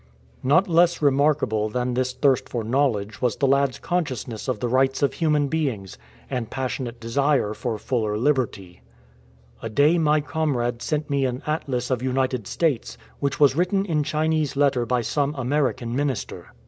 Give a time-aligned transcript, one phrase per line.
[0.43, 5.03] "Not less remarkable than this thirst for knowledge was the lad's consciousness of the rights
[5.03, 5.95] of human beings,
[6.27, 8.81] and passionate desire for fuller liberty:"
[9.61, 14.01] A day my comrade sent me a Atlas of United States, which was written in
[14.01, 16.51] Chinese letter by some American minister.